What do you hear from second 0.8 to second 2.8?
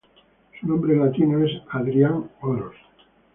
latino es "Adrian oros.